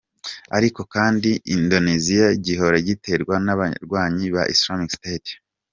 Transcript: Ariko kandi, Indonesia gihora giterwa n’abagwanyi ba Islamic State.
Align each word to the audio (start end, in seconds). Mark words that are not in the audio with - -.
Ariko 0.57 0.81
kandi, 0.93 1.29
Indonesia 1.57 2.25
gihora 2.45 2.77
giterwa 2.87 3.35
n’abagwanyi 3.45 4.25
ba 4.35 4.43
Islamic 4.55 4.89
State. 4.99 5.31